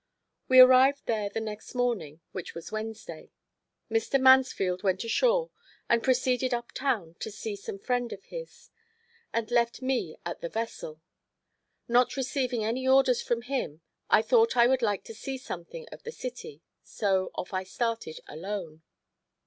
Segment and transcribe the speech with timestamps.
[0.47, 3.29] We arrived there the next morning, which was Wednesday.
[3.87, 4.19] Mr.
[4.19, 5.51] Mansfield went ashore
[5.87, 8.71] and proceeded up town to see some friend of his,
[9.31, 11.01] and left me at the vessel.
[11.87, 16.01] Not receiving any orders from him I thought I would like to see something of
[16.01, 18.81] the city; so off I started alone.